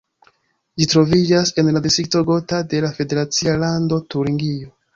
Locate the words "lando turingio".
3.67-4.77